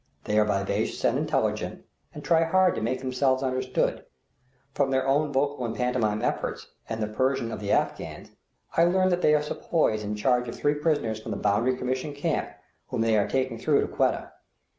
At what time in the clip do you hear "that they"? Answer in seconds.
9.09-9.35